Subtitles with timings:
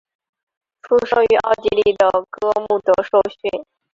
[0.81, 3.63] 出生于奥地利的哥穆德受训。